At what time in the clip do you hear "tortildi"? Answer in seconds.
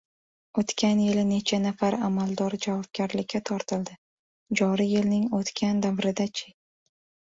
3.53-4.01